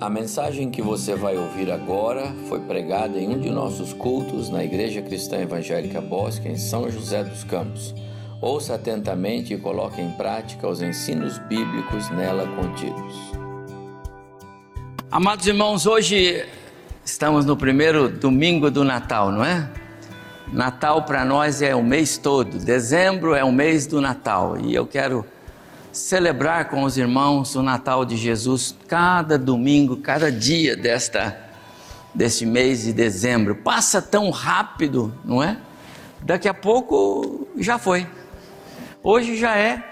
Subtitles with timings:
[0.00, 4.64] A mensagem que você vai ouvir agora foi pregada em um de nossos cultos na
[4.64, 7.94] Igreja Cristã Evangélica Bosque, em São José dos Campos.
[8.40, 13.14] Ouça atentamente e coloque em prática os ensinos bíblicos nela contidos.
[15.12, 16.44] Amados irmãos, hoje
[17.04, 19.70] estamos no primeiro domingo do Natal, não é?
[20.52, 24.86] Natal para nós é o mês todo, dezembro é o mês do Natal e eu
[24.88, 25.24] quero
[25.94, 31.40] celebrar com os irmãos o Natal de Jesus cada domingo, cada dia desta
[32.12, 33.56] deste mês de dezembro.
[33.56, 35.56] Passa tão rápido, não é?
[36.20, 38.06] Daqui a pouco já foi.
[39.02, 39.84] Hoje já é,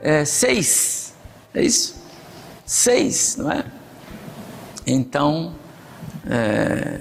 [0.00, 1.14] é seis,
[1.54, 1.96] é isso?
[2.64, 3.64] Seis, não é?
[4.86, 5.54] Então,
[6.26, 7.00] é,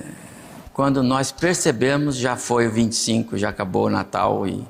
[0.74, 4.66] quando nós percebemos, já foi o 25, já acabou o Natal e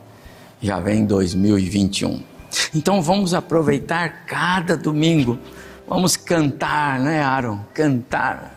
[0.61, 2.36] já vem 2021.
[2.73, 5.39] Então vamos aproveitar cada domingo,
[5.87, 7.59] vamos cantar, né, Aaron?
[7.73, 8.55] Cantar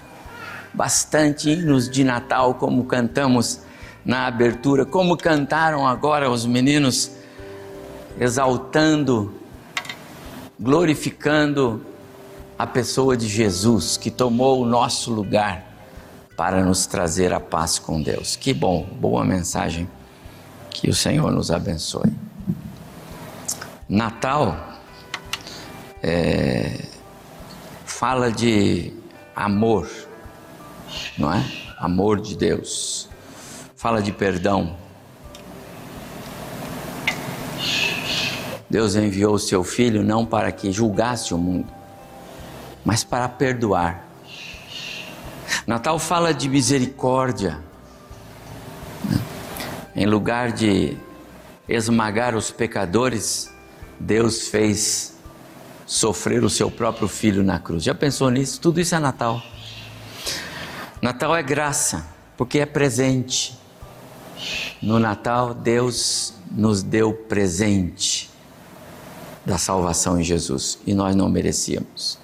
[0.73, 3.61] bastante hinos de Natal, como cantamos
[4.05, 7.11] na abertura, como cantaram agora os meninos,
[8.19, 9.35] exaltando,
[10.59, 11.85] glorificando
[12.59, 15.65] a pessoa de Jesus que tomou o nosso lugar
[16.37, 18.37] para nos trazer a paz com Deus.
[18.37, 19.89] Que bom, boa mensagem.
[20.71, 22.30] Que o Senhor nos abençoe.
[23.91, 24.79] Natal
[26.01, 26.81] é,
[27.85, 28.93] fala de
[29.35, 29.91] amor,
[31.19, 31.45] não é?
[31.77, 33.09] Amor de Deus.
[33.75, 34.77] Fala de perdão.
[38.71, 41.67] Deus enviou o seu filho não para que julgasse o mundo,
[42.85, 44.05] mas para perdoar.
[45.67, 47.59] Natal fala de misericórdia.
[49.97, 50.97] Em lugar de
[51.69, 53.50] esmagar os pecadores,
[54.01, 55.19] Deus fez
[55.87, 57.85] sofrer o seu próprio filho na cruz.
[57.85, 58.59] Já pensou nisso?
[58.61, 59.43] Tudo isso é Natal.
[61.03, 62.07] Natal é graça,
[62.37, 63.59] porque é presente.
[64.81, 68.31] No Natal, Deus nos deu presente
[69.45, 72.19] da salvação em Jesus e nós não merecíamos.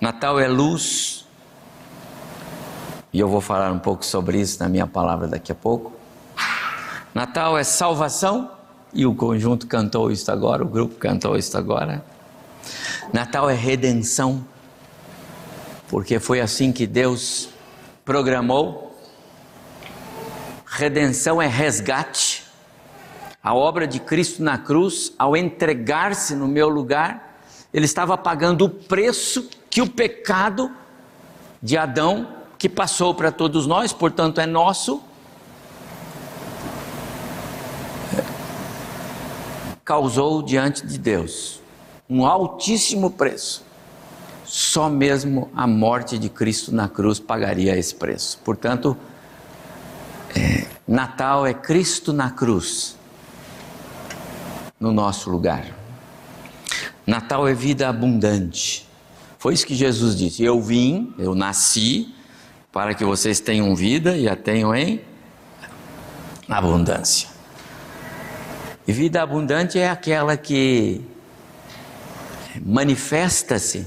[0.00, 1.26] Natal é luz,
[3.12, 5.92] e eu vou falar um pouco sobre isso na minha palavra daqui a pouco.
[7.14, 8.57] Natal é salvação
[8.92, 12.04] e o conjunto cantou isso agora, o grupo cantou isso agora.
[13.12, 14.44] Natal é redenção,
[15.88, 17.48] porque foi assim que Deus
[18.04, 18.96] programou.
[20.66, 22.44] Redenção é resgate.
[23.42, 27.40] A obra de Cristo na cruz, ao entregar-se no meu lugar,
[27.72, 30.70] ele estava pagando o preço que o pecado
[31.62, 32.28] de Adão,
[32.58, 35.02] que passou para todos nós, portanto é nosso,
[39.88, 41.62] causou diante de Deus
[42.10, 43.64] um altíssimo preço.
[44.44, 48.38] Só mesmo a morte de Cristo na cruz pagaria esse preço.
[48.44, 48.94] Portanto,
[50.36, 52.98] é, Natal é Cristo na cruz,
[54.78, 55.64] no nosso lugar.
[57.06, 58.86] Natal é vida abundante.
[59.38, 62.14] Foi isso que Jesus disse: Eu vim, eu nasci
[62.70, 65.00] para que vocês tenham vida e a tenham em
[66.46, 67.27] abundância.
[68.88, 71.02] E vida abundante é aquela que
[72.64, 73.86] manifesta-se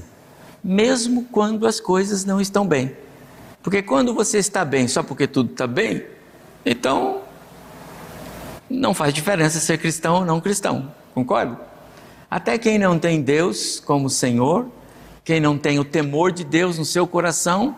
[0.62, 2.96] mesmo quando as coisas não estão bem.
[3.64, 6.06] Porque quando você está bem só porque tudo está bem,
[6.64, 7.22] então
[8.70, 11.58] não faz diferença ser cristão ou não cristão, concorda?
[12.30, 14.68] Até quem não tem Deus como Senhor,
[15.24, 17.76] quem não tem o temor de Deus no seu coração,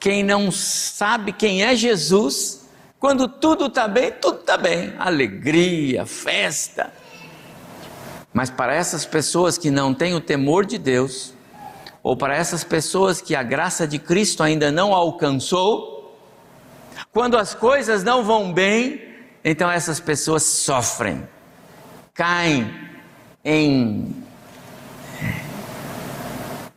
[0.00, 2.61] quem não sabe quem é Jesus,
[3.02, 4.94] quando tudo está bem, tudo está bem.
[4.96, 6.92] Alegria, festa.
[8.32, 11.34] Mas para essas pessoas que não têm o temor de Deus,
[12.00, 16.16] ou para essas pessoas que a graça de Cristo ainda não alcançou,
[17.12, 19.02] quando as coisas não vão bem,
[19.42, 21.28] então essas pessoas sofrem,
[22.14, 22.72] caem
[23.44, 24.14] em,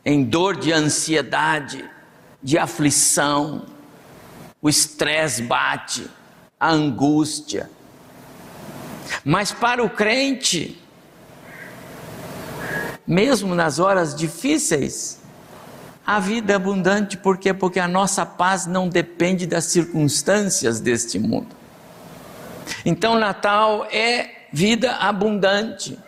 [0.04, 1.88] em dor de ansiedade,
[2.42, 3.64] de aflição,
[4.60, 6.10] o estresse bate,
[6.58, 7.70] a angústia.
[9.24, 10.80] Mas para o crente,
[13.06, 15.20] mesmo nas horas difíceis,
[16.06, 17.52] a vida é abundante, por quê?
[17.52, 21.54] Porque a nossa paz não depende das circunstâncias deste mundo.
[22.84, 25.98] Então, Natal é vida abundante,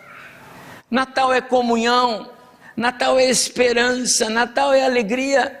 [0.89, 2.31] Natal é comunhão,
[2.75, 5.57] Natal é esperança, Natal é alegria.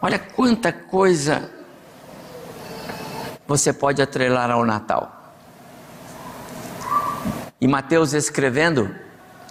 [0.00, 1.59] Olha quanta coisa
[3.50, 5.34] você pode atrelar ao Natal.
[7.60, 8.94] E Mateus escrevendo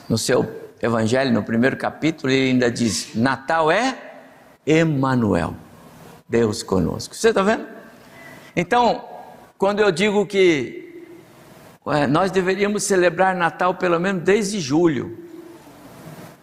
[0.08, 3.98] no seu evangelho, no primeiro capítulo, ele ainda diz: Natal é
[4.66, 5.54] Emanuel,
[6.30, 7.14] Deus conosco.
[7.14, 7.68] Você está vendo?
[8.56, 9.04] Então,
[9.58, 11.04] quando eu digo que
[12.10, 15.18] nós deveríamos celebrar Natal pelo menos desde julho,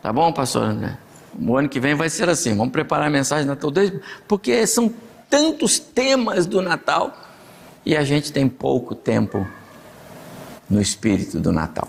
[0.02, 0.76] tá bom, pastor?
[1.40, 3.98] O ano que vem vai ser assim, vamos preparar a mensagem de Natal desde,
[4.28, 4.92] porque são
[5.30, 7.25] tantos temas do Natal
[7.86, 9.46] e a gente tem pouco tempo
[10.68, 11.88] no espírito do Natal.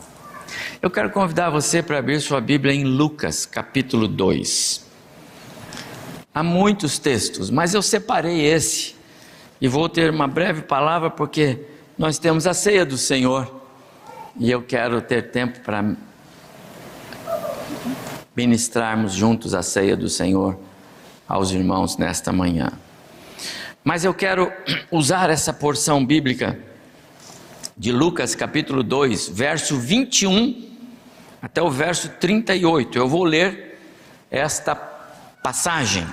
[0.80, 4.86] Eu quero convidar você para abrir sua Bíblia em Lucas, capítulo 2.
[6.34, 8.96] Há muitos textos, mas eu separei esse
[9.60, 11.66] e vou ter uma breve palavra porque
[11.98, 13.60] nós temos a ceia do Senhor
[14.40, 15.96] e eu quero ter tempo para
[18.36, 20.60] ministrarmos juntos a ceia do Senhor
[21.28, 22.72] aos irmãos nesta manhã.
[23.88, 24.52] Mas eu quero
[24.92, 26.60] usar essa porção bíblica
[27.78, 30.78] de Lucas capítulo 2, verso 21
[31.42, 32.98] até o verso 38.
[32.98, 33.80] Eu vou ler
[34.30, 36.06] esta passagem,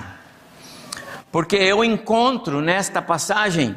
[1.33, 3.75] porque eu encontro nesta passagem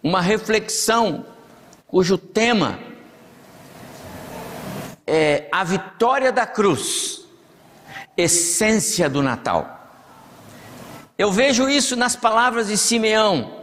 [0.00, 1.26] uma reflexão
[1.88, 2.78] cujo tema
[5.04, 7.22] é a vitória da cruz,
[8.16, 9.77] essência do Natal.
[11.18, 13.58] Eu vejo isso nas palavras de Simeão,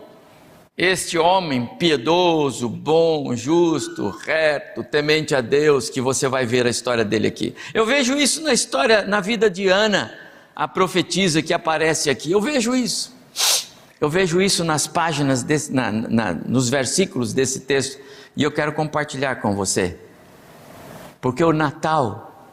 [0.77, 7.05] este homem piedoso, bom, justo, reto, temente a Deus, que você vai ver a história
[7.05, 7.55] dele aqui.
[7.73, 10.13] Eu vejo isso na história, na vida de Ana,
[10.53, 12.29] a profetisa que aparece aqui.
[12.29, 13.15] Eu vejo isso.
[14.01, 17.97] Eu vejo isso nas páginas, desse, na, na, nos versículos desse texto,
[18.35, 19.97] e eu quero compartilhar com você.
[21.21, 22.51] Porque o Natal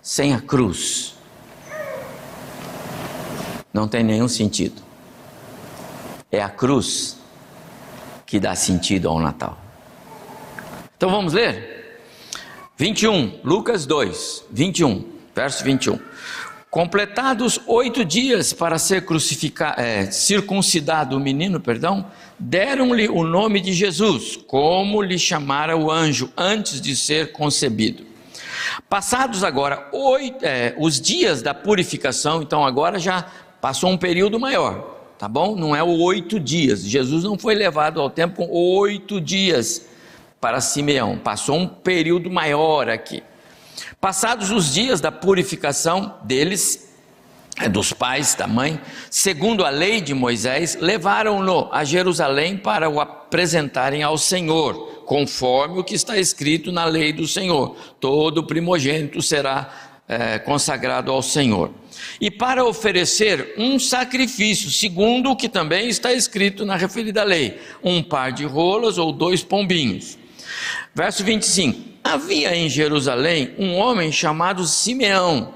[0.00, 1.15] sem a cruz
[3.76, 4.82] não tem nenhum sentido.
[6.32, 7.18] É a cruz
[8.24, 9.58] que dá sentido ao Natal.
[10.96, 12.00] Então vamos ler?
[12.78, 16.00] 21, Lucas 2, 21, verso 21.
[16.70, 19.04] Completados oito dias para ser
[19.76, 22.06] é, circuncidado o menino, perdão,
[22.38, 28.04] deram-lhe o nome de Jesus, como lhe chamara o anjo antes de ser concebido.
[28.88, 33.26] Passados agora oito, é, os dias da purificação, então agora já
[33.66, 35.56] Passou um período maior, tá bom?
[35.56, 36.84] Não é o oito dias.
[36.84, 39.84] Jesus não foi levado ao tempo com oito dias
[40.40, 41.18] para Simeão.
[41.18, 43.24] Passou um período maior aqui.
[44.00, 46.94] Passados os dias da purificação deles,
[47.58, 48.80] é, dos pais, da mãe,
[49.10, 55.84] segundo a lei de Moisés, levaram-no a Jerusalém para o apresentarem ao Senhor, conforme o
[55.84, 61.70] que está escrito na lei do Senhor: todo primogênito será é, consagrado ao Senhor.
[62.20, 68.02] E para oferecer um sacrifício, segundo o que também está escrito na referida lei: um
[68.02, 70.18] par de rolas ou dois pombinhos.
[70.94, 75.54] Verso 25: Havia em Jerusalém um homem chamado Simeão,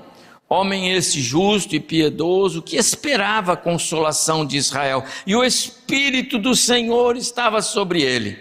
[0.48, 6.56] homem este justo e piedoso, que esperava a consolação de Israel, e o Espírito do
[6.56, 8.36] Senhor estava sobre ele.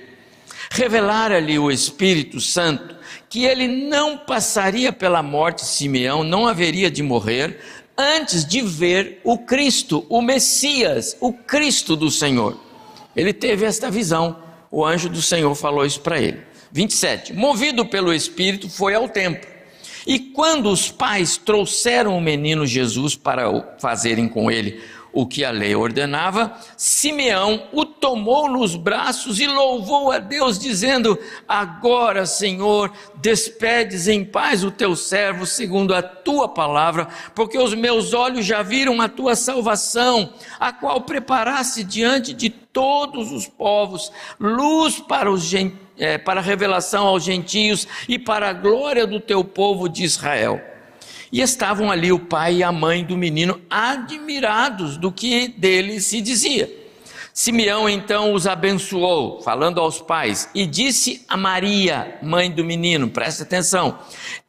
[0.71, 2.98] Revelara-lhe o Espírito Santo
[3.29, 7.59] que ele não passaria pela morte, Simeão não haveria de morrer
[7.97, 12.57] antes de ver o Cristo, o Messias, o Cristo do Senhor.
[13.15, 14.37] Ele teve esta visão,
[14.71, 16.39] o anjo do Senhor falou isso para ele.
[16.71, 17.33] 27.
[17.33, 19.47] Movido pelo Espírito, foi ao templo.
[20.07, 24.81] E quando os pais trouxeram o menino Jesus para fazerem com ele
[25.21, 31.19] o que a lei ordenava, Simeão o tomou nos braços e louvou a Deus, dizendo:
[31.45, 38.13] Agora, Senhor, despedes em paz o teu servo, segundo a tua palavra, porque os meus
[38.13, 44.99] olhos já viram a tua salvação, a qual preparaste diante de todos os povos, luz
[44.99, 45.51] para os
[45.97, 50.68] é, para a revelação aos gentios e para a glória do teu povo de Israel.
[51.31, 56.21] E estavam ali o pai e a mãe do menino, admirados do que dele se
[56.21, 56.79] dizia.
[57.39, 63.43] Simeão então os abençoou, falando aos pais, e disse a Maria, mãe do menino, presta
[63.43, 63.97] atenção: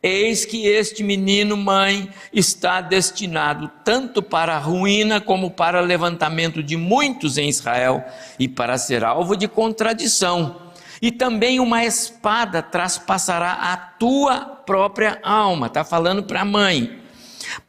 [0.03, 6.65] Eis que este menino, mãe, está destinado tanto para a ruína como para o levantamento
[6.65, 8.03] de muitos em Israel
[8.41, 10.71] e para ser alvo de contradição
[11.03, 17.01] e também uma espada traspassará a tua própria alma, está falando para a mãe,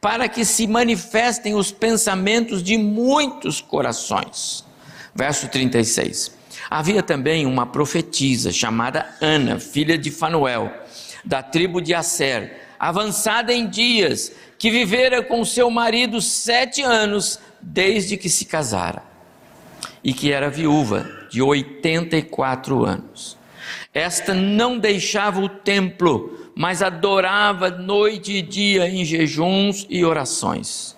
[0.00, 4.64] para que se manifestem os pensamentos de muitos corações.
[5.12, 6.30] Verso 36.
[6.70, 10.72] Havia também uma profetisa chamada Ana, filha de Fanuel,
[11.24, 18.16] da tribo de Asser, avançada em dias, que vivera com seu marido sete anos desde
[18.16, 19.02] que se casara,
[20.04, 23.36] e que era viúva de 84 anos.
[23.92, 30.96] Esta não deixava o templo, mas adorava noite e dia em jejuns e orações.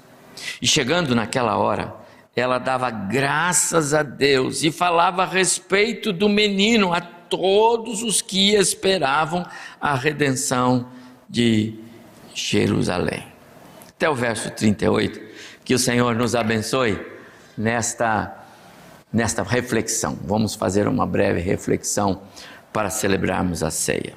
[0.61, 1.95] E chegando naquela hora,
[2.35, 8.55] ela dava graças a Deus e falava a respeito do menino a todos os que
[8.55, 9.47] esperavam
[9.81, 10.89] a redenção
[11.29, 11.79] de
[12.35, 13.25] Jerusalém.
[13.89, 15.21] Até o verso 38.
[15.65, 17.01] Que o Senhor nos abençoe
[17.57, 18.35] nesta,
[19.13, 20.19] nesta reflexão.
[20.23, 22.21] Vamos fazer uma breve reflexão
[22.73, 24.15] para celebrarmos a ceia.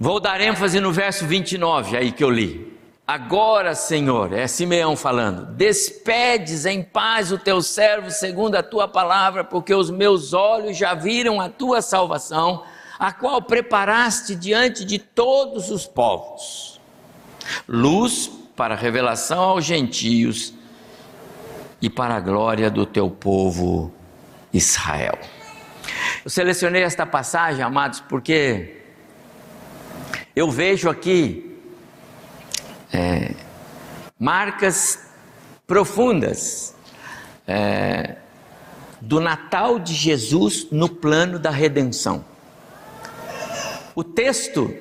[0.00, 2.72] Vou dar ênfase no verso 29, aí que eu li.
[3.04, 9.42] Agora, Senhor, é Simeão falando: despedes em paz o teu servo segundo a tua palavra,
[9.42, 12.62] porque os meus olhos já viram a tua salvação,
[12.96, 16.80] a qual preparaste diante de todos os povos.
[17.66, 20.54] Luz para revelação aos gentios
[21.82, 23.92] e para a glória do teu povo
[24.52, 25.18] Israel.
[26.24, 28.78] Eu selecionei esta passagem, amados, porque
[30.38, 31.58] eu vejo aqui
[32.92, 33.34] é,
[34.16, 35.10] marcas
[35.66, 36.76] profundas
[37.44, 38.18] é,
[39.00, 42.24] do Natal de Jesus no plano da redenção.
[43.96, 44.72] O texto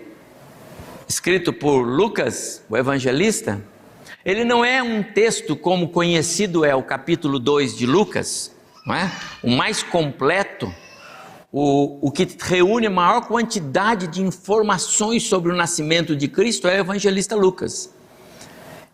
[1.09, 3.59] escrito por Lucas, o evangelista,
[4.23, 9.11] ele não é um texto como conhecido é o capítulo 2 de Lucas, não é?
[9.41, 10.71] O mais completo,
[11.51, 16.77] o, o que reúne a maior quantidade de informações sobre o nascimento de Cristo é
[16.77, 17.93] o evangelista Lucas.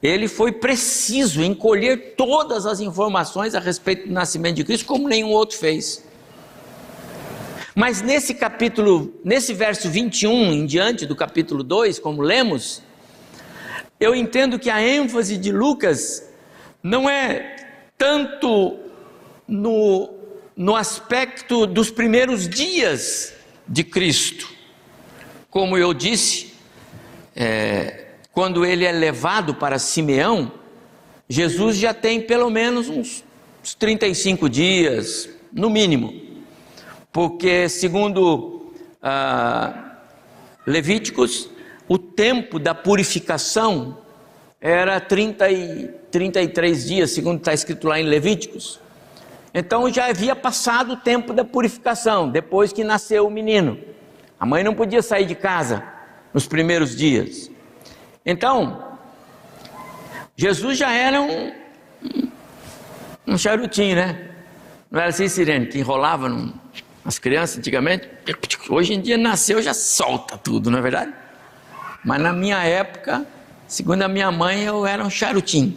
[0.01, 5.07] Ele foi preciso em colher todas as informações a respeito do nascimento de Cristo, como
[5.07, 6.03] nenhum outro fez.
[7.73, 12.83] Mas nesse capítulo, nesse verso 21 em diante do capítulo 2, como lemos,
[13.99, 16.29] eu entendo que a ênfase de Lucas
[16.83, 17.55] não é
[17.97, 18.77] tanto
[19.47, 20.09] no,
[20.55, 23.33] no aspecto dos primeiros dias
[23.67, 24.49] de Cristo.
[25.49, 26.53] Como eu disse,
[27.35, 30.51] é, quando ele é levado para Simeão,
[31.27, 33.23] Jesus já tem pelo menos uns,
[33.63, 36.23] uns 35 dias, no mínimo
[37.13, 39.97] porque, segundo ah,
[40.65, 41.47] Levíticos,
[41.87, 43.99] o tempo da purificação
[44.59, 48.79] era 30 e 33 dias, segundo está escrito lá em Levíticos.
[49.53, 53.77] Então já havia passado o tempo da purificação, depois que nasceu o menino.
[54.39, 55.83] A mãe não podia sair de casa
[56.33, 57.51] nos primeiros dias.
[58.25, 58.97] Então,
[60.35, 61.51] Jesus já era um,
[63.27, 64.29] um charutinho, né?
[64.89, 66.51] Não era assim, Sirene, que enrolava num,
[67.05, 68.09] as crianças antigamente,
[68.69, 71.13] hoje em dia nasceu já solta tudo, não é verdade?
[72.03, 73.25] Mas na minha época,
[73.67, 75.75] segundo a minha mãe, eu era um charutinho.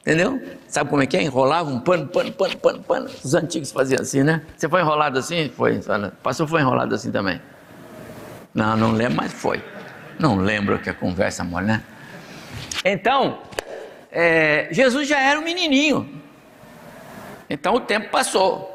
[0.00, 0.40] Entendeu?
[0.70, 1.22] Sabe como é que é?
[1.22, 3.10] Enrolava um pano, pano, pano, pano, pano.
[3.24, 4.42] Os antigos faziam assim, né?
[4.56, 5.50] Você foi enrolado assim?
[5.54, 5.80] Foi.
[6.22, 7.40] Passou foi enrolado assim também.
[8.54, 9.62] Não, não lembro, mas foi.
[10.18, 11.82] Não lembro que a conversa mole, né?
[12.84, 13.40] Então,
[14.10, 16.08] é, Jesus já era um menininho.
[17.48, 18.70] Então o tempo passou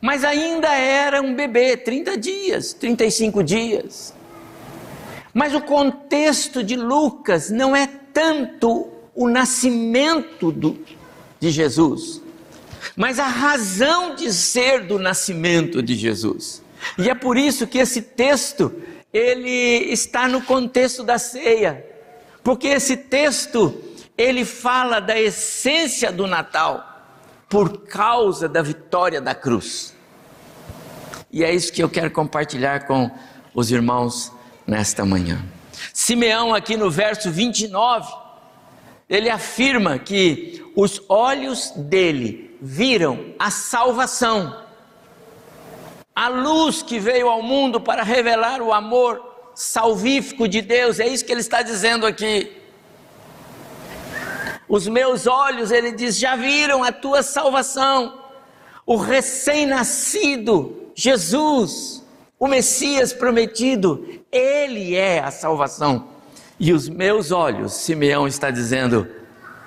[0.00, 4.14] mas ainda era um bebê, 30 dias, 35 dias.
[5.32, 10.78] Mas o contexto de Lucas não é tanto o nascimento do,
[11.40, 12.22] de Jesus,
[12.96, 16.62] mas a razão de ser do nascimento de Jesus.
[16.98, 18.72] E é por isso que esse texto
[19.12, 21.84] ele está no contexto da ceia,
[22.42, 23.74] porque esse texto
[24.16, 27.14] ele fala da essência do Natal
[27.48, 29.94] por causa da vitória da cruz.
[31.30, 33.10] E é isso que eu quero compartilhar com
[33.54, 34.32] os irmãos
[34.66, 35.44] nesta manhã.
[35.92, 38.12] Simeão, aqui no verso 29,
[39.08, 44.62] ele afirma que os olhos dele viram a salvação,
[46.14, 49.22] a luz que veio ao mundo para revelar o amor
[49.54, 52.52] salvífico de Deus, é isso que ele está dizendo aqui.
[54.68, 58.20] Os meus olhos, ele diz, já viram a tua salvação.
[58.84, 62.04] O recém-nascido, Jesus,
[62.38, 66.08] o Messias prometido, ele é a salvação.
[66.58, 69.08] E os meus olhos, Simeão está dizendo,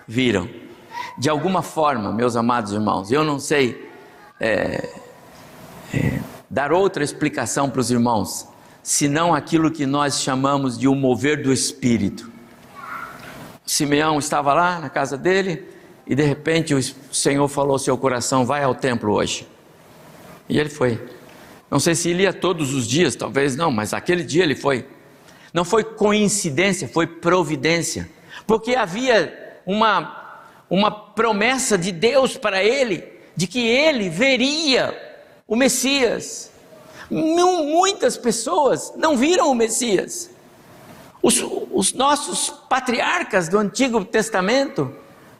[0.07, 0.68] viram.
[1.18, 3.89] De alguma forma, meus amados irmãos, eu não sei
[4.39, 4.89] é,
[5.94, 8.48] é, dar outra explicação para os irmãos,
[8.82, 12.32] senão aquilo que nós chamamos de um mover do Espírito.
[13.65, 15.63] Simeão estava lá na casa dele
[16.08, 16.82] e de repente o
[17.13, 19.48] Senhor falou ao seu coração: vai ao templo hoje.
[20.50, 21.00] E ele foi.
[21.70, 24.88] Não sei se ele ia todos os dias, talvez não, mas aquele dia ele foi.
[25.53, 28.10] Não foi coincidência, foi providência.
[28.48, 30.18] Porque havia uma,
[30.69, 33.03] uma promessa de Deus para ele,
[33.35, 34.95] de que ele veria
[35.47, 36.51] o Messias.
[37.09, 40.29] Muitas pessoas não viram o Messias.
[41.21, 44.93] Os, os nossos patriarcas do Antigo Testamento,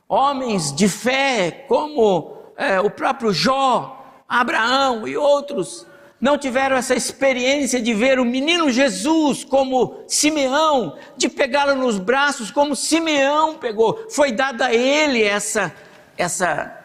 [0.08, 5.86] homens de fé, como é, o próprio Jó, Abraão e outros,
[6.20, 12.52] não tiveram essa experiência de ver o menino Jesus como Simeão, de pegá-lo nos braços
[12.52, 14.06] como Simeão pegou.
[14.10, 15.74] Foi dada a ele essa
[16.18, 16.78] essa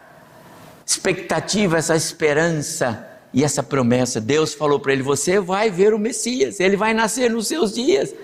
[0.85, 4.21] expectativa, essa esperança e essa promessa.
[4.21, 8.15] Deus falou para ele: Você vai ver o Messias, ele vai nascer nos seus dias.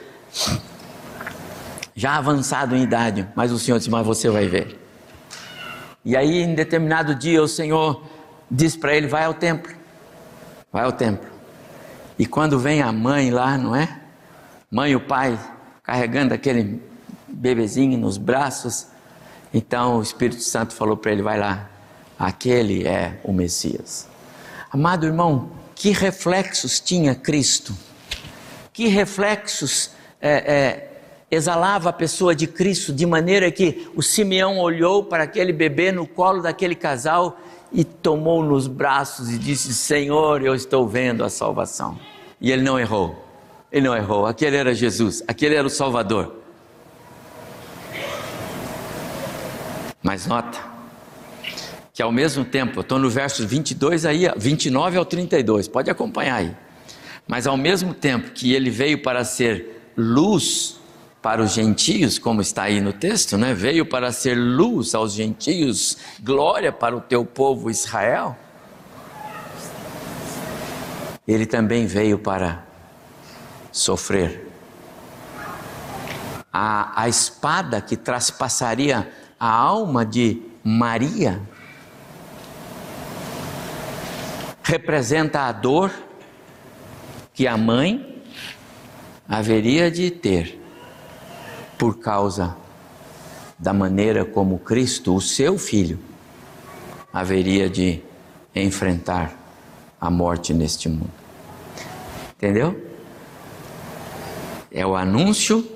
[1.93, 4.79] Já avançado em idade, mas o Senhor disse: Mas você vai ver.
[6.03, 8.01] E aí, em determinado dia, o Senhor
[8.49, 9.73] diz para ele: Vai ao templo,
[10.71, 11.29] vai ao templo.
[12.17, 13.99] E quando vem a mãe lá, não é?
[14.69, 15.37] Mãe e o pai
[15.83, 16.81] carregando aquele
[17.27, 18.87] bebezinho nos braços,
[19.53, 21.69] então o Espírito Santo falou para ele: Vai lá,
[22.17, 24.07] aquele é o Messias.
[24.71, 27.75] Amado irmão, que reflexos tinha Cristo?
[28.71, 30.91] Que reflexos é, é,
[31.29, 36.07] exalava a pessoa de Cristo, de maneira que o Simeão olhou para aquele bebê no
[36.07, 37.37] colo daquele casal
[37.71, 41.97] e tomou nos braços e disse: Senhor, eu estou vendo a salvação.
[42.39, 43.23] E ele não errou,
[43.71, 46.35] ele não errou, aquele era Jesus, aquele era o Salvador.
[50.03, 50.59] Mas nota,
[51.93, 56.55] que ao mesmo tempo, estou no verso 22 aí, 29 ao 32, pode acompanhar aí.
[57.27, 60.80] Mas ao mesmo tempo que ele veio para ser luz
[61.21, 63.53] para os gentios, como está aí no texto, né?
[63.53, 68.35] Veio para ser luz aos gentios, glória para o teu povo Israel.
[71.27, 72.65] Ele também veio para
[73.71, 74.49] sofrer.
[76.51, 79.09] A, a espada que traspassaria
[79.39, 81.41] a alma de Maria
[84.63, 85.91] representa a dor
[87.33, 88.23] que a mãe
[89.27, 90.60] haveria de ter
[91.81, 92.55] por causa
[93.57, 95.97] da maneira como Cristo, o seu filho,
[97.11, 98.03] haveria de
[98.55, 99.35] enfrentar
[99.99, 101.09] a morte neste mundo.
[102.37, 102.79] Entendeu?
[104.71, 105.67] É o anúncio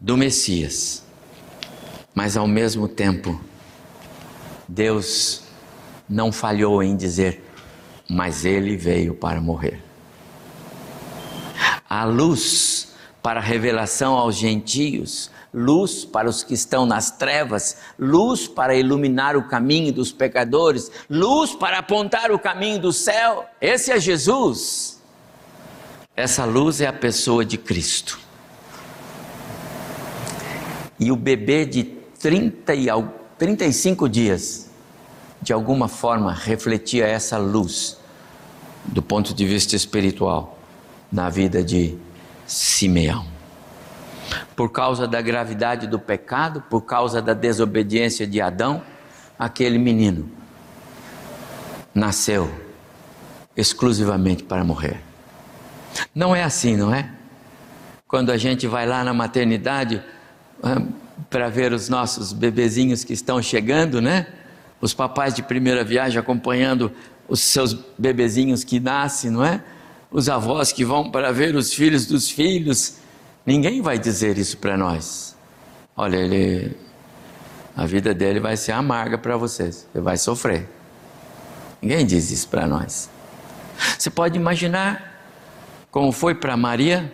[0.00, 1.04] do Messias,
[2.14, 3.38] mas ao mesmo tempo,
[4.66, 5.42] Deus
[6.08, 7.44] não falhou em dizer,
[8.08, 9.84] mas ele veio para morrer.
[11.86, 12.87] A luz
[13.22, 19.36] para a revelação aos gentios, luz para os que estão nas trevas, luz para iluminar
[19.36, 23.44] o caminho dos pecadores, luz para apontar o caminho do céu.
[23.60, 25.02] Esse é Jesus.
[26.16, 28.18] Essa luz é a pessoa de Cristo.
[30.98, 31.84] E o bebê de
[32.18, 32.88] 30 e
[33.38, 34.68] 35 dias
[35.40, 37.96] de alguma forma refletia essa luz
[38.84, 40.58] do ponto de vista espiritual
[41.10, 41.96] na vida de
[42.48, 43.24] Simeão.
[44.56, 48.82] Por causa da gravidade do pecado, por causa da desobediência de Adão,
[49.38, 50.28] aquele menino
[51.94, 52.52] nasceu
[53.56, 55.00] exclusivamente para morrer.
[56.12, 57.10] Não é assim, não é?
[58.08, 60.02] Quando a gente vai lá na maternidade
[60.62, 60.82] ah,
[61.30, 64.26] para ver os nossos bebezinhos que estão chegando, né?
[64.80, 66.92] os papais de primeira viagem acompanhando
[67.28, 69.62] os seus bebezinhos que nascem, não é?
[70.10, 72.96] Os avós que vão para ver os filhos dos filhos.
[73.44, 75.36] Ninguém vai dizer isso para nós.
[75.96, 76.76] Olha, ele,
[77.76, 80.68] a vida dele vai ser amarga para vocês, você vai sofrer.
[81.82, 83.10] Ninguém diz isso para nós.
[83.98, 85.08] Você pode imaginar
[85.90, 87.12] como foi para Maria?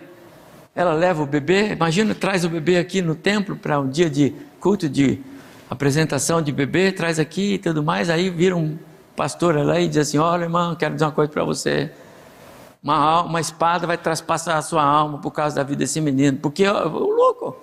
[0.75, 4.33] Ela leva o bebê, imagina, traz o bebê aqui no templo para um dia de
[4.59, 5.21] culto de
[5.69, 8.09] apresentação de bebê, traz aqui e tudo mais.
[8.09, 8.77] Aí vira um
[9.15, 11.91] pastor lá e diz assim: Olha, irmão, quero dizer uma coisa para você.
[12.85, 16.37] Uma, uma espada vai traspassar a sua alma por causa da vida desse menino.
[16.37, 17.57] Porque o louco.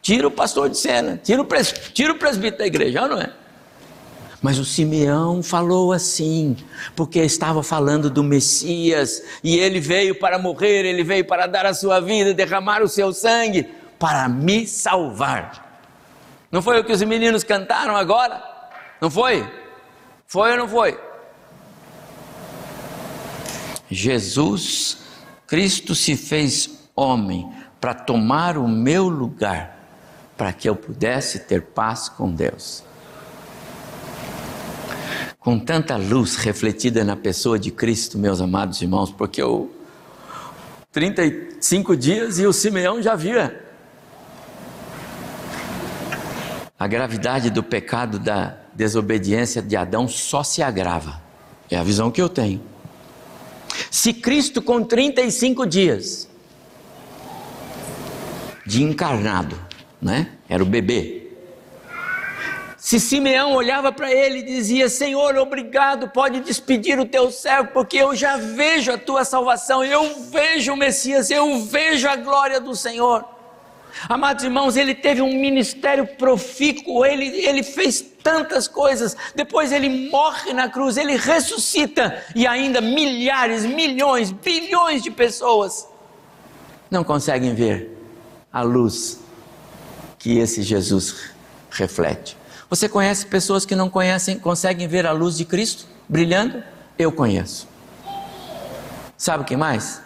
[0.00, 3.32] Tira o pastor de cena, tira o, pres, tira o presbítero da igreja, não é?
[4.40, 6.56] Mas o Simeão falou assim,
[6.94, 11.74] porque estava falando do Messias, e ele veio para morrer, ele veio para dar a
[11.74, 13.68] sua vida, derramar o seu sangue,
[13.98, 15.80] para me salvar.
[16.50, 18.40] Não foi o que os meninos cantaram agora?
[19.00, 19.44] Não foi?
[20.26, 20.96] Foi ou não foi?
[23.92, 24.98] Jesus,
[25.46, 27.50] Cristo se fez homem
[27.80, 29.78] para tomar o meu lugar,
[30.36, 32.82] para que eu pudesse ter paz com Deus.
[35.38, 39.70] Com tanta luz refletida na pessoa de Cristo, meus amados irmãos, porque eu
[40.92, 43.62] 35 dias e o Simeão já via
[46.82, 51.22] a gravidade do pecado da desobediência de Adão só se agrava.
[51.70, 52.60] É a visão que eu tenho.
[53.90, 56.28] Se Cristo, com 35 dias,
[58.66, 59.58] de encarnado,
[60.00, 60.32] né?
[60.48, 61.22] Era o bebê.
[62.76, 67.96] Se Simeão olhava para ele e dizia: Senhor, obrigado, pode despedir o teu servo, porque
[67.96, 72.74] eu já vejo a tua salvação, eu vejo o Messias, eu vejo a glória do
[72.74, 73.24] Senhor.
[74.08, 80.52] Amados irmãos, ele teve um ministério profícuo, ele, ele fez tantas coisas, depois ele morre
[80.52, 85.92] na cruz, ele ressuscita, e ainda milhares, milhões, bilhões de pessoas
[86.92, 87.90] não conseguem ver
[88.52, 89.18] a luz
[90.18, 91.30] que esse Jesus
[91.70, 92.36] reflete.
[92.68, 96.62] Você conhece pessoas que não conhecem, conseguem ver a luz de Cristo brilhando?
[96.98, 97.66] Eu conheço.
[99.16, 100.02] Sabe o que mais?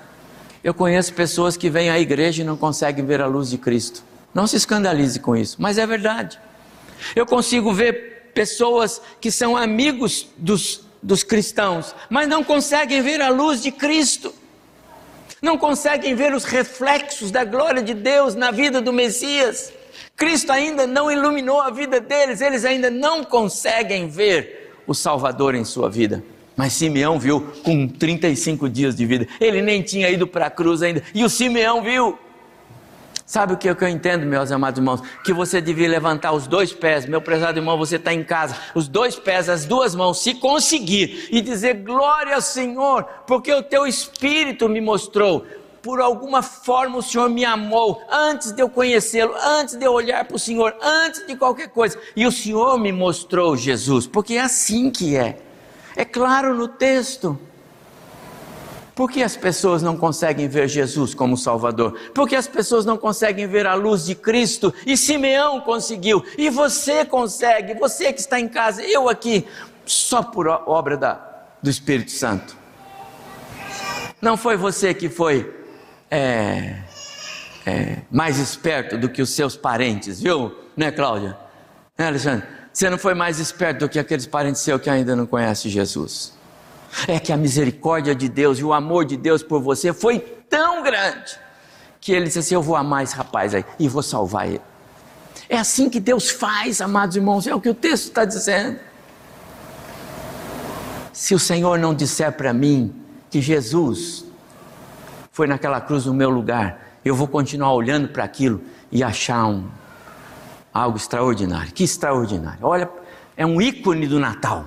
[0.62, 4.04] Eu conheço pessoas que vêm à igreja e não conseguem ver a luz de Cristo.
[4.32, 6.38] Não se escandalize com isso, mas é verdade.
[7.14, 13.28] Eu consigo ver pessoas que são amigos dos, dos cristãos, mas não conseguem ver a
[13.28, 14.34] luz de Cristo.
[15.40, 19.72] Não conseguem ver os reflexos da glória de Deus na vida do Messias.
[20.16, 25.64] Cristo ainda não iluminou a vida deles, eles ainda não conseguem ver o Salvador em
[25.64, 26.24] sua vida.
[26.56, 30.82] Mas Simeão viu com 35 dias de vida, ele nem tinha ido para a cruz
[30.82, 32.18] ainda, e o Simeão viu.
[33.26, 35.02] Sabe o que eu entendo, meus amados irmãos?
[35.24, 38.86] Que você devia levantar os dois pés, meu prezado irmão, você está em casa, os
[38.86, 43.84] dois pés, as duas mãos, se conseguir, e dizer glória ao Senhor, porque o teu
[43.84, 45.44] Espírito me mostrou
[45.82, 50.24] por alguma forma o Senhor me amou antes de eu conhecê-lo, antes de eu olhar
[50.24, 51.96] para o Senhor, antes de qualquer coisa.
[52.16, 55.38] E o Senhor me mostrou Jesus, porque é assim que é.
[55.94, 57.38] É claro no texto.
[58.96, 62.00] Por que as pessoas não conseguem ver Jesus como Salvador?
[62.14, 64.72] Porque as pessoas não conseguem ver a luz de Cristo?
[64.86, 69.46] E Simeão conseguiu, e você consegue, você que está em casa, eu aqui,
[69.84, 71.20] só por obra da,
[71.62, 72.56] do Espírito Santo.
[74.22, 75.54] Não foi você que foi
[76.10, 76.76] é,
[77.66, 80.56] é, mais esperto do que os seus parentes, viu?
[80.74, 81.36] Né, Cláudia?
[81.98, 82.46] Né, Alexandre?
[82.72, 86.35] Você não foi mais esperto do que aqueles parentes seus que ainda não conhecem Jesus.
[87.06, 90.82] É que a misericórdia de Deus e o amor de Deus por você foi tão
[90.82, 91.38] grande
[92.00, 94.62] que ele disse assim: Eu vou amar esse rapaz aí e vou salvar ele.
[95.48, 98.78] É assim que Deus faz, amados irmãos, é o que o texto está dizendo.
[101.12, 102.94] Se o Senhor não disser para mim
[103.30, 104.24] que Jesus
[105.30, 109.66] foi naquela cruz no meu lugar, eu vou continuar olhando para aquilo e achar um,
[110.72, 111.72] algo extraordinário.
[111.72, 112.60] Que extraordinário!
[112.62, 112.90] Olha,
[113.36, 114.64] é um ícone do Natal.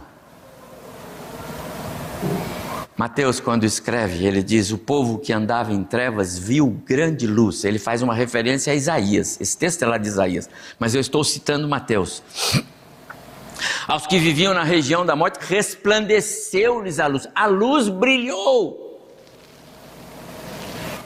[2.99, 7.63] Mateus, quando escreve, ele diz: O povo que andava em trevas viu grande luz.
[7.63, 9.39] Ele faz uma referência a Isaías.
[9.39, 12.21] Esse texto é lá de Isaías, mas eu estou citando Mateus.
[13.87, 17.25] Aos que viviam na região da morte, resplandeceu-lhes a luz.
[17.33, 19.01] A luz brilhou.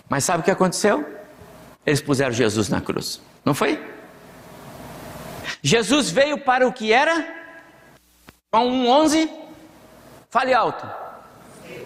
[0.10, 1.06] Mas sabe o que aconteceu?
[1.86, 3.80] Eles puseram Jesus na cruz, não foi?
[5.62, 7.24] Jesus veio para o que era?
[8.52, 9.30] João 1,11.
[10.32, 11.03] Fale alto.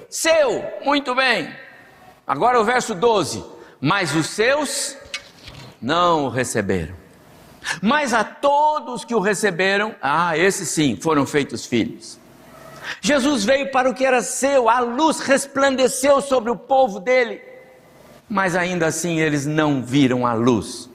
[0.09, 1.53] Seu, muito bem.
[2.25, 3.43] Agora o verso 12.
[3.79, 4.97] Mas os seus
[5.81, 6.95] não o receberam.
[7.81, 12.19] Mas a todos que o receberam, ah, esses sim, foram feitos filhos.
[13.01, 17.41] Jesus veio para o que era seu, a luz resplandeceu sobre o povo dele
[18.29, 20.89] mas ainda assim eles não viram a luz.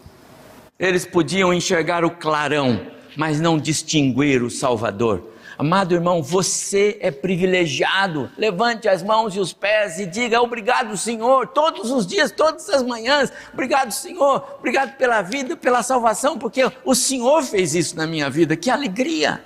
[0.79, 5.32] Eles podiam enxergar o clarão, mas não distinguir o Salvador.
[5.63, 8.29] Amado irmão, você é privilegiado.
[8.37, 12.83] Levante as mãos e os pés e diga obrigado, Senhor, todos os dias, todas as
[12.83, 13.33] manhãs.
[13.53, 14.57] Obrigado, Senhor.
[14.59, 18.57] Obrigado pela vida, pela salvação, porque o Senhor fez isso na minha vida.
[18.57, 19.41] Que alegria!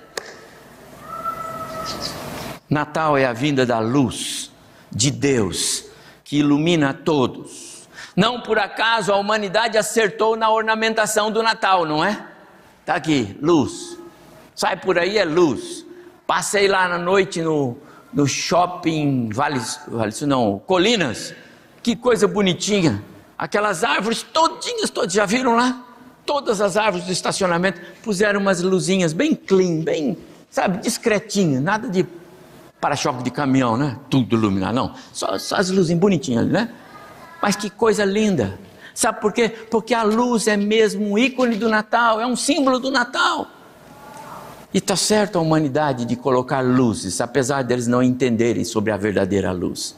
[2.67, 4.51] Natal é a vinda da luz
[4.91, 5.85] de Deus
[6.23, 12.03] que ilumina a todos não por acaso a humanidade acertou na ornamentação do Natal, não
[12.03, 12.25] é?
[12.79, 13.95] Está aqui, luz.
[14.55, 15.85] Sai por aí é luz.
[16.27, 17.77] Passei lá na noite no,
[18.13, 21.33] no shopping Vale, vale não, Colinas.
[21.81, 23.01] Que coisa bonitinha.
[23.37, 25.85] Aquelas árvores todinhas, todas, já viram lá?
[26.25, 30.17] Todas as árvores do estacionamento puseram umas luzinhas bem clean, bem,
[30.49, 32.05] sabe, discretinho, nada de
[32.81, 33.97] para-choque de caminhão, né?
[34.09, 34.93] Tudo iluminado, não.
[35.13, 36.69] Só, só as luzinhas bonitinhas, né?
[37.41, 38.59] Mas que coisa linda!
[38.93, 39.47] Sabe por quê?
[39.47, 43.47] Porque a luz é mesmo um ícone do Natal, é um símbolo do Natal.
[44.73, 49.51] E está certo a humanidade de colocar luzes, apesar deles não entenderem sobre a verdadeira
[49.51, 49.95] luz.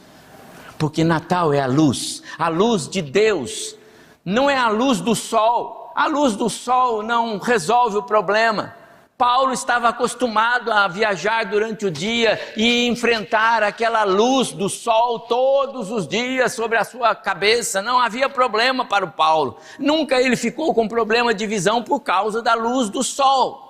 [0.78, 3.76] Porque Natal é a luz, a luz de Deus,
[4.24, 5.92] não é a luz do sol.
[5.94, 8.74] A luz do sol não resolve o problema.
[9.18, 15.90] Paulo estava acostumado a viajar durante o dia e enfrentar aquela luz do sol todos
[15.90, 17.82] os dias sobre a sua cabeça.
[17.82, 19.58] Não havia problema para o Paulo.
[19.78, 23.69] Nunca ele ficou com problema de visão por causa da luz do sol.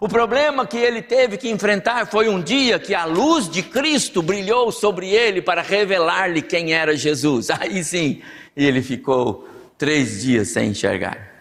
[0.00, 4.22] O problema que ele teve que enfrentar foi um dia que a luz de Cristo
[4.22, 7.48] brilhou sobre ele para revelar-lhe quem era Jesus.
[7.60, 8.20] Aí sim,
[8.56, 11.36] ele ficou três dias sem enxergar.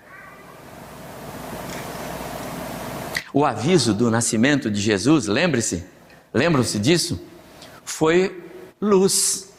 [3.36, 5.84] o aviso do nascimento de Jesus, lembre-se,
[6.34, 7.22] lembram-se disso?
[7.84, 8.42] Foi
[8.80, 9.50] luz.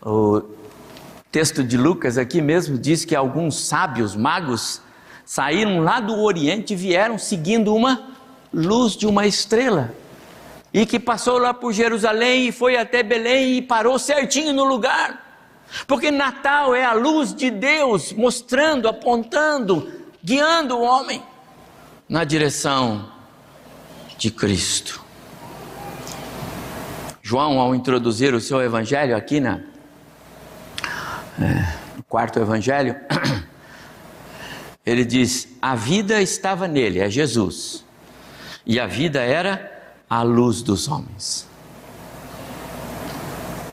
[0.00, 0.40] O
[1.32, 4.80] texto de Lucas aqui mesmo diz que alguns sábios magos
[5.24, 8.10] saíram lá do Oriente e vieram seguindo uma
[8.52, 9.94] luz de uma estrela.
[10.72, 15.24] E que passou lá por Jerusalém e foi até Belém e parou certinho no lugar.
[15.86, 19.90] Porque Natal é a luz de Deus mostrando, apontando,
[20.22, 21.22] guiando o homem
[22.08, 23.08] na direção
[24.18, 25.02] de Cristo.
[27.22, 29.60] João, ao introduzir o seu evangelho aqui na,
[31.40, 32.96] é, no quarto evangelho,
[34.84, 37.84] ele diz: a vida estava nele, é Jesus,
[38.66, 39.72] e a vida era
[40.08, 41.46] a luz dos homens.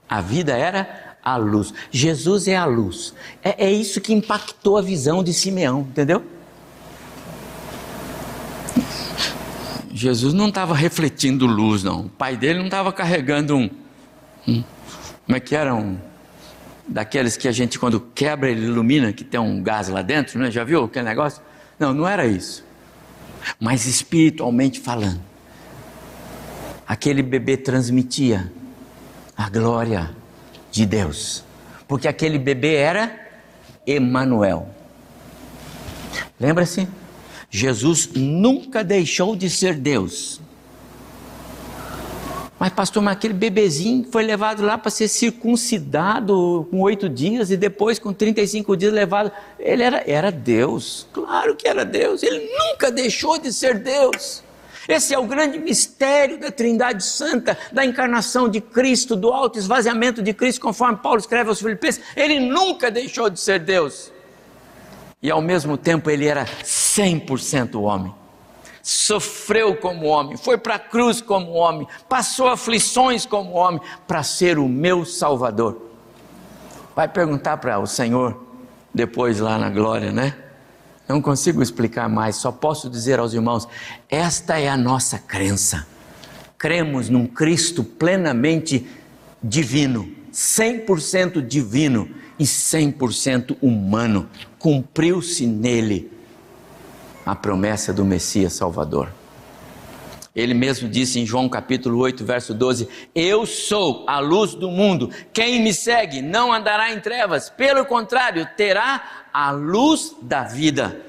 [0.08, 1.74] A vida era a luz.
[1.89, 3.13] Jesus é a luz.
[3.43, 6.24] É, é isso que impactou a visão de Simeão, entendeu?
[9.93, 12.02] Jesus não estava refletindo luz, não.
[12.02, 13.69] O pai dele não estava carregando um,
[14.47, 14.63] um,
[15.26, 15.76] Como é que era?
[15.76, 15.97] Um.
[16.91, 20.51] Daqueles que a gente, quando quebra, ele ilumina, que tem um gás lá dentro, né?
[20.51, 21.41] Já viu aquele negócio?
[21.80, 22.65] Não, não era isso.
[23.58, 25.21] Mas espiritualmente falando,
[26.86, 28.51] aquele bebê transmitia
[29.38, 30.12] a glória
[30.69, 31.45] de Deus,
[31.88, 33.19] porque aquele bebê era
[33.88, 34.69] Emanuel.
[36.38, 36.88] Lembra-se?
[37.49, 40.41] Jesus nunca deixou de ser Deus.
[42.62, 47.58] Mas, pastor, mas aquele bebezinho foi levado lá para ser circuncidado com oito dias e
[47.58, 49.32] depois, com 35 dias, levado.
[49.58, 54.43] Ele era, era Deus, claro que era Deus, ele nunca deixou de ser Deus.
[54.88, 60.21] Esse é o grande mistério da Trindade Santa, da encarnação de Cristo, do alto esvaziamento
[60.21, 62.04] de Cristo, conforme Paulo escreve aos Filipenses.
[62.15, 64.12] Ele nunca deixou de ser Deus
[65.19, 68.21] e ao mesmo tempo ele era 100% homem.
[68.84, 74.58] Sofreu como homem, foi para a cruz como homem, passou aflições como homem para ser
[74.58, 75.89] o meu Salvador.
[76.96, 78.41] Vai perguntar para o Senhor
[78.94, 80.36] depois lá na glória, né?
[81.08, 83.67] Não consigo explicar mais, só posso dizer aos irmãos:
[84.10, 85.86] esta é a nossa crença.
[86.58, 88.88] Cremos num Cristo plenamente
[89.44, 94.30] divino, 100% divino e 100% humano.
[94.58, 96.12] Cumpriu-se nele
[97.32, 99.10] a promessa do Messias Salvador.
[100.36, 105.10] Ele mesmo disse em João capítulo 8, verso 12: Eu sou a luz do mundo.
[105.32, 111.00] Quem me segue não andará em trevas, pelo contrário, terá a luz da vida.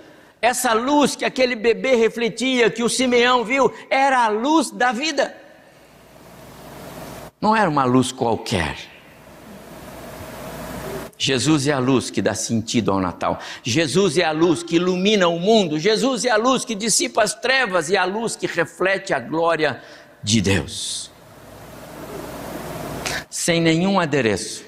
[0.41, 5.37] Essa luz que aquele bebê refletia, que o Simeão viu, era a luz da vida.
[7.41, 8.92] Não era uma luz qualquer
[11.23, 13.39] Jesus é a luz que dá sentido ao Natal.
[13.63, 15.79] Jesus é a luz que ilumina o mundo.
[15.79, 19.81] Jesus é a luz que dissipa as trevas e a luz que reflete a glória
[20.21, 21.13] de Deus.
[23.31, 24.65] Sem nenhum adereço,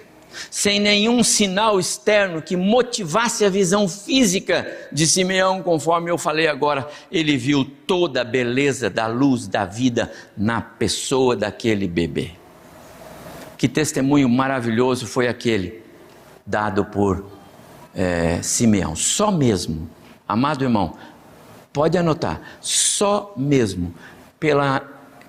[0.49, 6.88] sem nenhum sinal externo que motivasse a visão física de Simeão, conforme eu falei agora,
[7.11, 12.31] ele viu toda a beleza da luz da vida na pessoa daquele bebê.
[13.59, 15.83] Que testemunho maravilhoso foi aquele
[16.47, 17.25] dado por
[17.95, 18.95] é, Simeão.
[18.95, 19.89] Só mesmo,
[20.27, 20.95] amado irmão,
[21.73, 23.95] pode anotar, só mesmo
[24.39, 24.83] pela,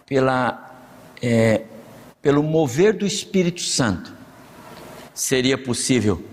[0.06, 0.76] pela,
[1.22, 1.64] é,
[2.22, 4.14] pelo mover do Espírito Santo
[5.14, 6.24] seria possível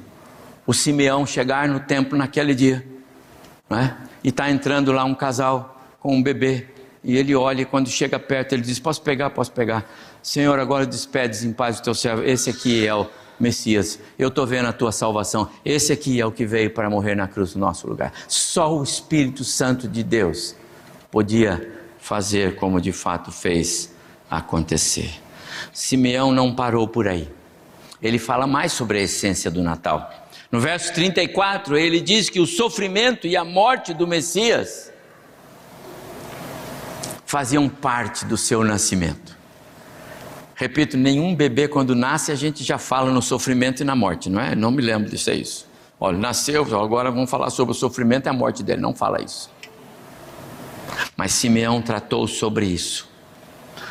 [0.67, 2.87] o Simeão chegar no templo naquele dia,
[3.69, 3.97] não é?
[4.23, 6.67] e está entrando lá um casal com um bebê,
[7.05, 9.31] e ele olha e quando chega perto ele diz: Posso pegar?
[9.31, 9.85] Posso pegar.
[10.23, 12.23] Senhor, agora despedes em paz o teu servo.
[12.23, 13.09] Esse aqui é o
[13.43, 15.51] Messias, eu estou vendo a tua salvação.
[15.65, 18.13] Esse aqui é o que veio para morrer na cruz no nosso lugar.
[18.29, 20.55] Só o Espírito Santo de Deus
[21.11, 23.93] podia fazer como de fato fez
[24.31, 25.11] acontecer.
[25.73, 27.29] Simeão não parou por aí.
[28.01, 30.09] Ele fala mais sobre a essência do Natal.
[30.51, 34.93] No verso 34, ele diz que o sofrimento e a morte do Messias
[37.27, 39.42] faziam parte do seu nascimento.
[40.63, 44.41] Repito, nenhum bebê quando nasce a gente já fala no sofrimento e na morte, não
[44.41, 44.55] é?
[44.55, 45.67] Não me lembro disso é isso.
[45.99, 48.81] Olha, nasceu, agora vamos falar sobre o sofrimento e a morte dele.
[48.81, 49.51] Não fala isso.
[51.17, 53.11] Mas Simeão tratou sobre isso.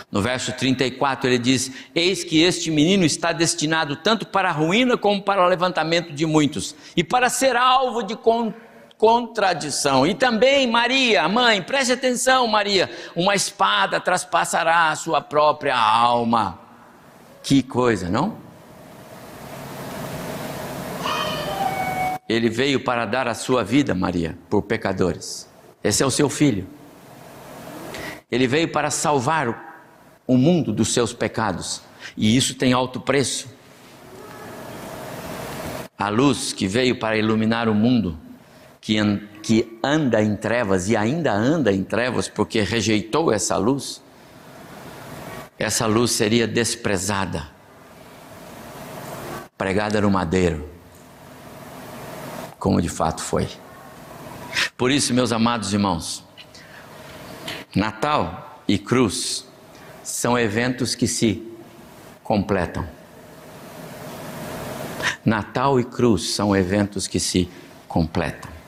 [0.10, 4.96] No verso 34 ele diz: Eis que este menino está destinado tanto para a ruína
[4.96, 8.54] como para o levantamento de muitos, e para ser alvo de con
[9.02, 10.06] contradição.
[10.06, 16.60] E também Maria, mãe, preste atenção, Maria: uma espada traspassará a sua própria alma.
[17.42, 18.38] Que coisa, não?
[22.30, 25.50] Ele veio para dar a sua vida, Maria, por pecadores.
[25.84, 26.68] Esse é o seu filho.
[28.32, 29.90] Ele veio para salvar
[30.28, 31.82] o mundo dos seus pecados,
[32.16, 33.50] e isso tem alto preço.
[35.98, 38.18] A luz que veio para iluminar o mundo,
[38.82, 38.98] que,
[39.44, 44.02] que anda em trevas e ainda anda em trevas porque rejeitou essa luz,
[45.60, 47.48] essa luz seria desprezada,
[49.56, 50.68] pregada no madeiro,
[52.58, 53.48] como de fato foi.
[54.76, 56.24] Por isso, meus amados irmãos,
[57.76, 59.48] Natal e cruz
[60.04, 61.48] são eventos que se
[62.24, 62.86] completam.
[65.24, 67.48] Natal e cruz são eventos que se
[67.88, 68.61] completam.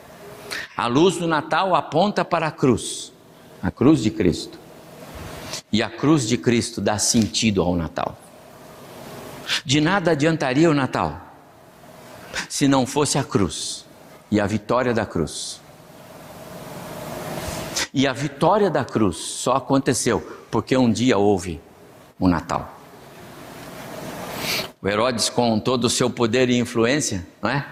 [0.76, 3.12] A luz do Natal aponta para a cruz,
[3.62, 4.58] a cruz de Cristo.
[5.70, 8.18] E a cruz de Cristo dá sentido ao Natal.
[9.64, 11.20] De nada adiantaria o Natal
[12.48, 13.84] se não fosse a cruz
[14.30, 15.60] e a vitória da cruz.
[17.92, 21.60] E a vitória da cruz só aconteceu porque um dia houve
[22.18, 22.72] o Natal.
[24.82, 27.64] O Herodes, com todo o seu poder e influência, não é?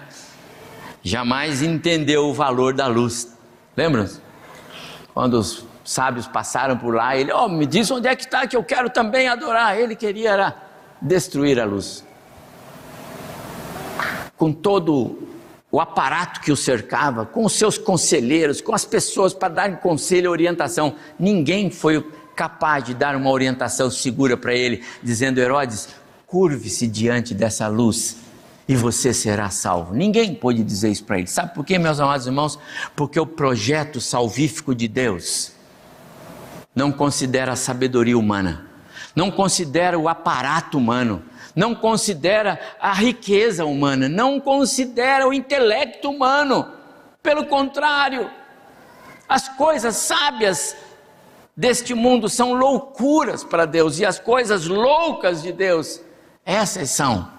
[1.03, 3.37] Jamais entendeu o valor da luz.
[3.75, 4.09] Lembram?
[5.13, 8.55] Quando os sábios passaram por lá, ele, oh, me diz onde é que está que
[8.55, 9.77] eu quero também adorar.
[9.77, 10.55] Ele queria era
[11.01, 12.03] destruir a luz.
[14.37, 15.27] Com todo
[15.69, 20.25] o aparato que o cercava, com os seus conselheiros, com as pessoas para dar conselho
[20.25, 22.01] e orientação, ninguém foi
[22.35, 25.89] capaz de dar uma orientação segura para ele, dizendo: Herodes,
[26.25, 28.22] curve-se diante dessa luz
[28.67, 29.93] e você será salvo.
[29.93, 31.27] Ninguém pôde dizer isso para ele.
[31.27, 32.57] Sabe por quê, meus amados irmãos?
[32.95, 35.51] Porque o projeto salvífico de Deus
[36.75, 38.67] não considera a sabedoria humana,
[39.15, 41.23] não considera o aparato humano,
[41.55, 46.67] não considera a riqueza humana, não considera o intelecto humano.
[47.21, 48.29] Pelo contrário,
[49.27, 50.75] as coisas sábias
[51.55, 56.01] deste mundo são loucuras para Deus e as coisas loucas de Deus,
[56.43, 57.32] essas são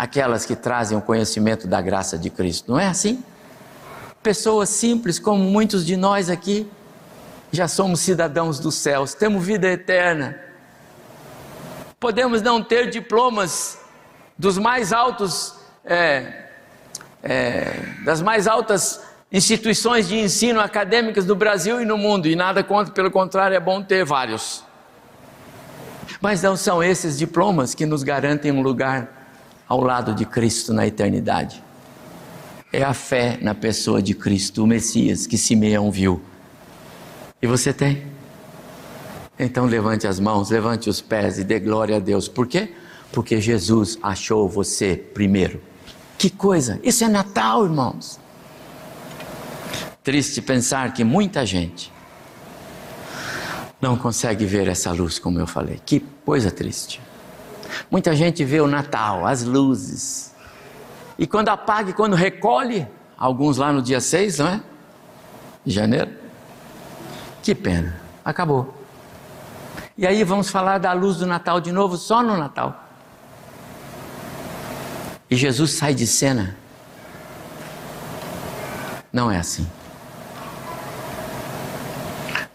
[0.00, 3.22] aquelas que trazem o conhecimento da graça de Cristo, não é assim?
[4.22, 6.66] Pessoas simples como muitos de nós aqui,
[7.52, 10.40] já somos cidadãos dos céus, temos vida eterna.
[11.98, 13.78] Podemos não ter diplomas
[14.38, 16.46] dos mais altos, é,
[17.22, 22.64] é, das mais altas instituições de ensino acadêmicas no Brasil e no mundo, e nada
[22.64, 24.64] contra, pelo contrário, é bom ter vários.
[26.22, 29.19] Mas não são esses diplomas que nos garantem um lugar
[29.70, 31.62] ao lado de Cristo na eternidade.
[32.72, 36.20] É a fé na pessoa de Cristo, o Messias, que Simeão viu.
[37.40, 38.04] E você tem?
[39.38, 42.26] Então levante as mãos, levante os pés e dê glória a Deus.
[42.26, 42.74] Por quê?
[43.12, 45.60] Porque Jesus achou você primeiro.
[46.18, 46.80] Que coisa!
[46.82, 48.18] Isso é Natal, irmãos.
[50.02, 51.92] Triste pensar que muita gente
[53.80, 55.80] não consegue ver essa luz, como eu falei.
[55.86, 57.00] Que coisa triste.
[57.90, 60.34] Muita gente vê o Natal, as luzes.
[61.18, 64.60] E quando apaga e quando recolhe, alguns lá no dia 6, não é?
[65.64, 66.10] De janeiro.
[67.42, 68.74] Que pena, acabou.
[69.96, 72.88] E aí vamos falar da luz do Natal de novo, só no Natal.
[75.30, 76.56] E Jesus sai de cena.
[79.12, 79.66] Não é assim.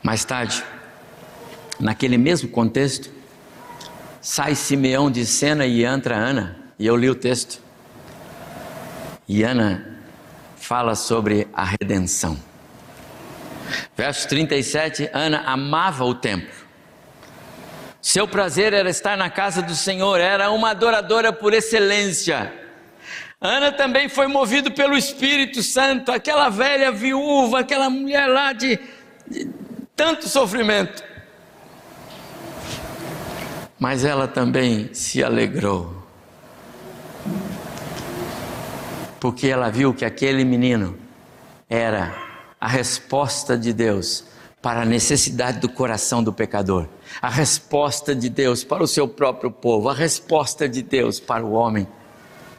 [0.01, 0.63] Mais tarde,
[1.79, 3.09] naquele mesmo contexto,
[4.25, 7.61] sai Simeão de cena e entra Ana, e eu li o texto.
[9.27, 9.99] E Ana
[10.57, 12.35] fala sobre a redenção.
[13.95, 16.49] Verso 37, Ana amava o templo.
[18.01, 22.51] Seu prazer era estar na casa do Senhor, era uma adoradora por excelência.
[23.39, 28.79] Ana também foi movida pelo Espírito Santo, aquela velha viúva, aquela mulher lá de,
[29.27, 29.47] de
[29.95, 31.14] tanto sofrimento.
[33.79, 36.03] Mas ela também se alegrou.
[39.19, 40.97] Porque ela viu que aquele menino
[41.69, 42.15] era
[42.59, 44.25] a resposta de Deus
[44.61, 46.87] para a necessidade do coração do pecador,
[47.21, 51.51] a resposta de Deus para o seu próprio povo, a resposta de Deus para o
[51.51, 51.87] homem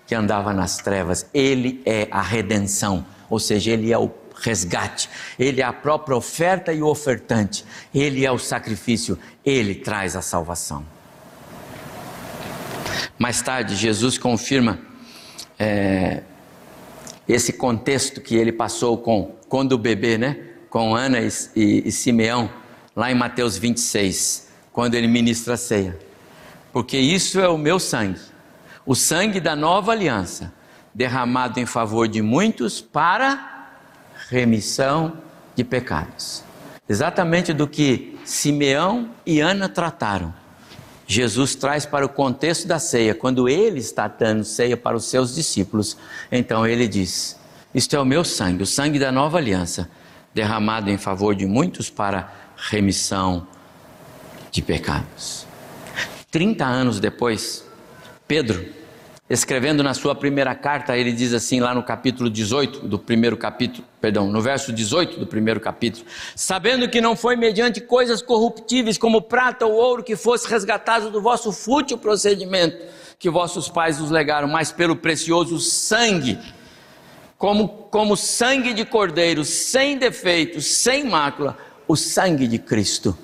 [0.06, 1.26] que andava nas trevas.
[1.34, 5.08] Ele é a redenção, ou seja, ele é o resgate,
[5.38, 7.64] Ele é a própria oferta e o ofertante,
[7.94, 10.84] Ele é o sacrifício, Ele traz a salvação.
[13.18, 14.78] Mais tarde, Jesus confirma
[15.58, 16.22] é,
[17.28, 20.38] esse contexto que ele passou com quando o bebê, né,
[20.70, 22.50] com Ana e, e, e Simeão,
[22.94, 25.98] lá em Mateus 26, quando ele ministra a ceia.
[26.72, 28.20] Porque isso é o meu sangue,
[28.84, 30.52] o sangue da nova aliança,
[30.94, 33.70] derramado em favor de muitos para
[34.28, 35.18] remissão
[35.54, 36.44] de pecados.
[36.88, 40.32] Exatamente do que Simeão e Ana trataram.
[41.06, 45.34] Jesus traz para o contexto da ceia, quando ele está dando ceia para os seus
[45.34, 45.96] discípulos,
[46.32, 47.38] então ele diz:
[47.74, 49.88] Isto é o meu sangue, o sangue da nova aliança,
[50.34, 53.46] derramado em favor de muitos para remissão
[54.50, 55.46] de pecados.
[56.30, 57.64] Trinta anos depois,
[58.26, 58.66] Pedro
[59.28, 63.84] Escrevendo na sua primeira carta, ele diz assim lá no capítulo 18 do primeiro capítulo,
[64.00, 66.06] perdão, no verso 18 do primeiro capítulo:
[66.36, 71.20] Sabendo que não foi mediante coisas corruptíveis como prata ou ouro que fosse resgatado do
[71.20, 72.76] vosso fútil procedimento
[73.18, 76.38] que vossos pais nos legaram, mas pelo precioso sangue,
[77.36, 81.58] como, como sangue de cordeiro, sem defeito, sem mácula,
[81.88, 83.18] o sangue de Cristo.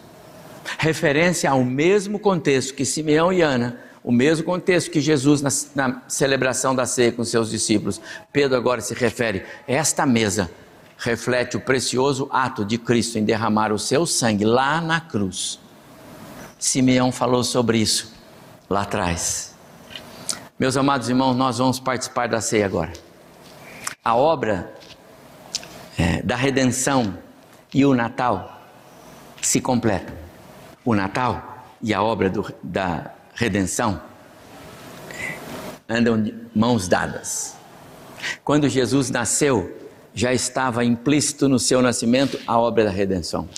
[0.78, 6.02] Referência ao mesmo contexto que Simeão e Ana o mesmo contexto que Jesus na, na
[6.08, 8.00] celebração da ceia com seus discípulos.
[8.32, 10.50] Pedro agora se refere: esta mesa
[10.98, 15.58] reflete o precioso ato de Cristo em derramar o seu sangue lá na cruz.
[16.58, 18.12] Simeão falou sobre isso
[18.68, 19.54] lá atrás.
[20.58, 22.92] Meus amados irmãos, nós vamos participar da ceia agora.
[24.04, 24.72] A obra
[25.98, 27.18] é, da redenção
[27.74, 28.60] e o Natal
[29.40, 30.14] se completam.
[30.84, 33.12] O Natal e a obra do, da
[33.42, 34.00] redenção
[35.88, 37.56] andam de mãos dadas.
[38.44, 43.48] Quando Jesus nasceu, já estava implícito no seu nascimento a obra da redenção.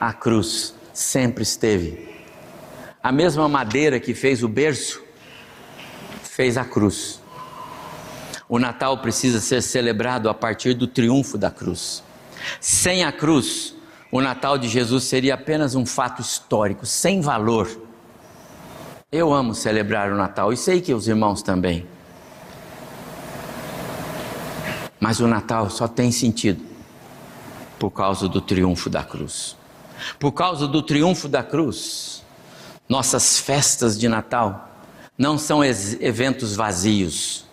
[0.00, 2.08] A cruz sempre esteve.
[3.02, 5.02] A mesma madeira que fez o berço
[6.22, 7.20] fez a cruz.
[8.48, 12.02] O Natal precisa ser celebrado a partir do triunfo da cruz.
[12.62, 13.74] Sem a cruz,
[14.10, 17.85] o Natal de Jesus seria apenas um fato histórico, sem valor
[19.16, 21.86] eu amo celebrar o Natal e sei que os irmãos também.
[25.00, 26.62] Mas o Natal só tem sentido
[27.78, 29.56] por causa do triunfo da cruz.
[30.18, 32.22] Por causa do triunfo da cruz,
[32.88, 34.68] nossas festas de Natal
[35.16, 37.46] não são eventos vazios.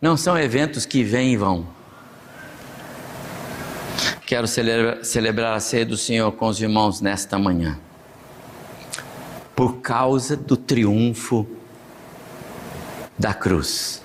[0.00, 1.66] Não são eventos que vêm e vão.
[4.24, 7.78] Quero celebrar a ceia do Senhor com os irmãos nesta manhã
[9.60, 11.46] por causa do triunfo
[13.18, 14.02] da cruz,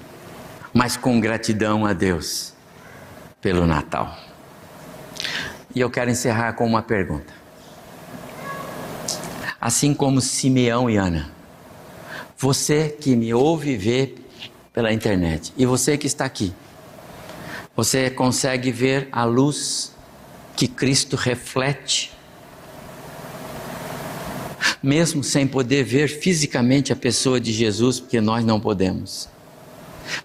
[0.74, 2.52] mas com gratidão a Deus
[3.40, 4.18] pelo Natal.
[5.74, 7.34] E eu quero encerrar com uma pergunta.
[9.62, 11.32] Assim como Simeão e Ana,
[12.38, 14.14] você que me ouve e vê
[14.74, 16.54] pela internet, e você que está aqui,
[17.74, 19.96] você consegue ver a luz
[20.54, 22.14] que Cristo reflete
[24.86, 29.28] mesmo sem poder ver fisicamente a pessoa de Jesus, porque nós não podemos.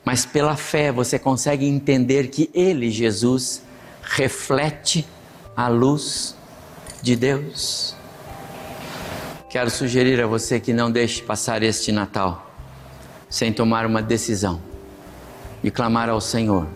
[0.04, 3.62] Mas pela fé você consegue entender que Ele, Jesus,
[4.02, 5.06] reflete
[5.56, 6.36] a luz
[7.00, 7.96] de Deus.
[9.48, 12.54] Quero sugerir a você que não deixe passar este Natal
[13.30, 14.60] sem tomar uma decisão
[15.64, 16.68] e clamar ao Senhor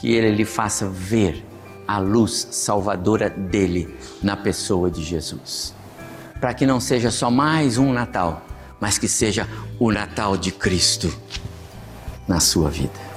[0.00, 1.44] que Ele lhe faça ver
[1.88, 3.92] a luz salvadora dele
[4.22, 5.74] na pessoa de Jesus
[6.40, 8.44] para que não seja só mais um Natal,
[8.80, 11.14] mas que seja o Natal de Cristo
[12.26, 13.13] na sua vida.